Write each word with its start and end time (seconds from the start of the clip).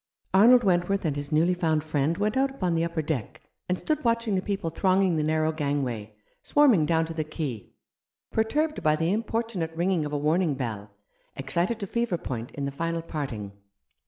Arnold 0.33 0.63
Wentworth 0.63 1.05
and 1.05 1.15
his 1.15 1.31
newly 1.31 1.53
found 1.53 1.83
friend 1.83 2.17
went 2.17 2.35
out 2.35 2.49
upon 2.49 2.73
the 2.73 2.83
upper 2.83 3.03
deck, 3.03 3.39
and 3.69 3.77
stood 3.77 4.03
watching 4.03 4.33
the 4.33 4.41
people 4.41 4.71
thronging 4.71 5.15
the 5.15 5.21
narrow 5.23 5.51
gangway, 5.51 6.15
swarm 6.41 6.73
ing 6.73 6.87
down 6.87 7.05
to 7.05 7.13
the 7.13 7.23
quay, 7.23 7.71
perturbed 8.31 8.81
by 8.81 8.95
the 8.95 9.13
importunate 9.13 9.75
ringing 9.75 10.03
of 10.03 10.11
a 10.11 10.17
warning 10.17 10.55
bell, 10.55 10.89
excited 11.35 11.79
to 11.79 11.85
fever 11.85 12.17
point 12.17 12.49
in 12.55 12.65
the 12.65 12.71
final 12.71 13.03
parting. 13.03 13.51